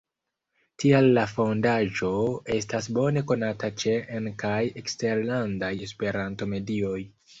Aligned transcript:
Tial 0.83 1.09
la 1.17 1.25
Fondaĵo 1.33 2.09
estas 2.57 2.87
bone 2.99 3.23
konata 3.33 3.69
ĉe 3.83 3.93
en- 4.21 4.33
kaj 4.45 4.57
eksterlandaj 4.83 5.71
Esperanto-medioj. 5.91 6.99